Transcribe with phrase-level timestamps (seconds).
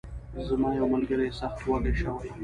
[0.49, 2.29] زما یو ملګری سخت وږی شوی.